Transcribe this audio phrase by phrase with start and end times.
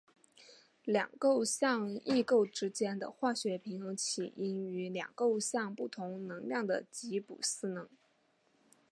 [0.85, 7.87] 两构象异构之间的化学平衡起因于两构象不同能量的吉布斯能。